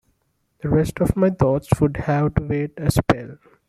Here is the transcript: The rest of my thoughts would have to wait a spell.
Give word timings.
The 0.63 0.69
rest 0.69 0.99
of 0.99 1.15
my 1.15 1.29
thoughts 1.29 1.79
would 1.79 1.95
have 1.97 2.33
to 2.33 2.41
wait 2.43 2.71
a 2.75 2.89
spell. 2.89 3.37